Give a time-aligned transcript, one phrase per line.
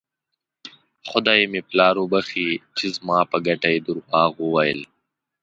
[1.09, 4.81] خدای مې پلار وبښي چې زما په ګټه یې درواغ ویل.